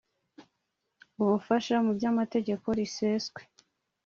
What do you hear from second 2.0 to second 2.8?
Amategeko